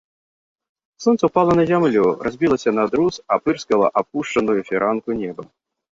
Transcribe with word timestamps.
Сонца 1.03 1.23
ўпала 1.31 1.53
на 1.59 1.65
зямлю, 1.73 2.03
разбілася 2.27 2.69
на 2.79 2.83
друз, 2.95 3.13
апырскала 3.37 3.87
апушчаную 4.03 4.59
фіранку 4.71 5.09
неба. 5.25 5.43